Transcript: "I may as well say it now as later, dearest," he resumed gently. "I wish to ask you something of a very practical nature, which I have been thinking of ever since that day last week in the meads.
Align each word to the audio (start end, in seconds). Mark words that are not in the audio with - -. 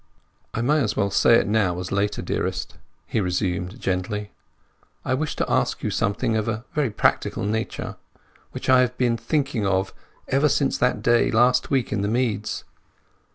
"I 0.55 0.61
may 0.61 0.79
as 0.81 0.95
well 0.95 1.11
say 1.11 1.35
it 1.35 1.47
now 1.47 1.79
as 1.79 1.91
later, 1.91 2.23
dearest," 2.23 2.75
he 3.05 3.21
resumed 3.21 3.79
gently. 3.79 4.31
"I 5.05 5.13
wish 5.13 5.35
to 5.35 5.47
ask 5.47 5.83
you 5.83 5.91
something 5.91 6.35
of 6.35 6.47
a 6.47 6.65
very 6.73 6.89
practical 6.89 7.43
nature, 7.43 7.97
which 8.49 8.67
I 8.67 8.79
have 8.81 8.97
been 8.97 9.15
thinking 9.15 9.63
of 9.63 9.93
ever 10.27 10.49
since 10.49 10.75
that 10.79 11.03
day 11.03 11.29
last 11.29 11.69
week 11.69 11.93
in 11.93 12.01
the 12.01 12.07
meads. 12.07 12.63